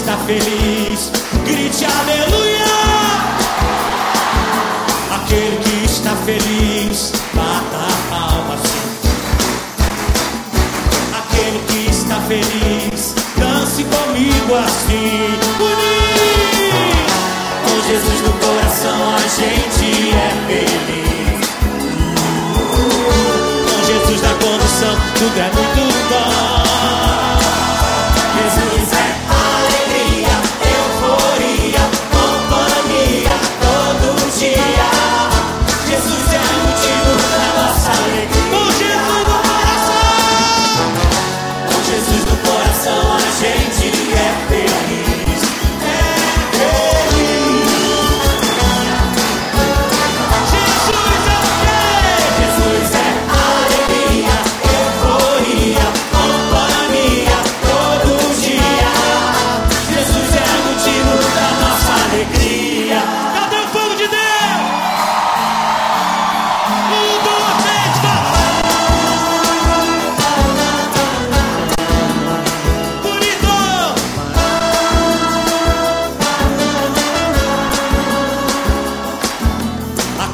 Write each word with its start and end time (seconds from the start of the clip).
Está 0.00 0.16
feliz, 0.26 1.12
grite 1.44 1.84
aleluia. 1.84 2.99
Aquele 5.30 5.58
que 5.58 5.84
está 5.86 6.16
feliz, 6.16 7.12
bata 7.34 7.76
a 7.76 8.10
palma 8.10 8.56
sim. 8.66 8.90
Aquele 11.16 11.60
que 11.68 11.88
está 11.88 12.20
feliz, 12.22 13.14
dance 13.36 13.84
comigo 13.84 14.54
assim. 14.56 15.38
Com 17.62 17.80
Jesus 17.86 18.20
no 18.22 18.32
coração 18.44 19.14
a 19.14 19.20
gente 19.20 20.10
é 20.16 20.30
feliz. 20.48 21.46
Com 23.70 23.78
Jesus 23.86 24.20
na 24.22 24.34
condução, 24.34 24.96
tudo 25.14 25.38
é 25.38 25.48
muito 25.54 25.79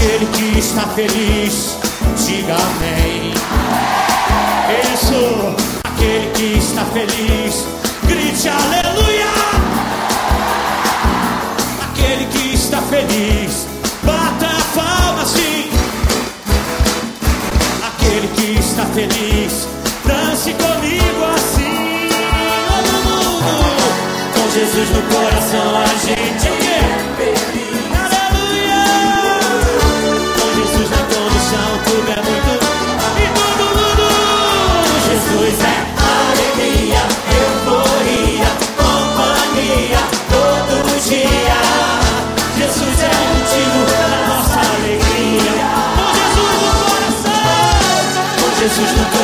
Aquele 0.00 0.24
que 0.32 0.58
está 0.58 0.86
feliz, 0.94 1.76
diga 2.16 2.54
amém. 2.54 3.34
Isso, 4.94 5.54
aquele 5.84 6.30
que 6.30 6.58
está 6.58 6.86
feliz, 6.86 7.66
grite 8.04 8.48
aleluia. 8.48 9.26
Aquele 11.82 12.24
que 12.32 12.54
está 12.54 12.80
feliz, 12.80 13.66
bata 14.02 14.46
a 14.46 14.62
palma 14.74 15.26
sim. 15.26 15.68
Aquele 17.86 18.28
que 18.28 18.58
está 18.58 18.86
feliz, 18.86 19.68
dance 20.06 20.54
comigo 20.54 21.24
assim. 21.36 22.08
Com 24.32 24.50
Jesus 24.50 24.88
no 24.92 25.02
coração 25.14 25.76
a 25.76 25.86
gente 26.06 26.59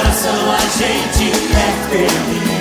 coração 0.00 0.52
a 0.52 0.58
gente 0.78 1.30
é 1.30 1.88
feliz. 1.90 2.59